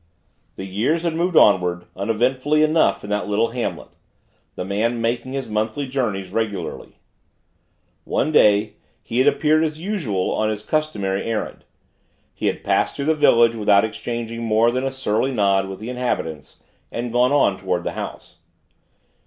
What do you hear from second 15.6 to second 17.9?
with the inhabitants and gone on toward